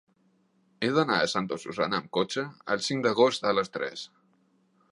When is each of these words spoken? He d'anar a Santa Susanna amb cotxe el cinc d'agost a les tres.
He 0.85 0.87
d'anar 0.93 1.17
a 1.25 1.27
Santa 1.33 1.59
Susanna 1.63 1.99
amb 2.03 2.09
cotxe 2.19 2.45
el 2.77 2.81
cinc 2.87 3.05
d'agost 3.07 3.49
a 3.51 3.53
les 3.59 3.71
tres. 3.77 4.07